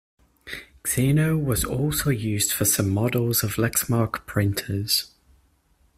[0.83, 5.11] Xinu was also used for some models of Lexmark printers.